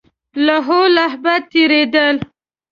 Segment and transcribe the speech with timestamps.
[0.45, 2.15] لهو لعب تېرېدل.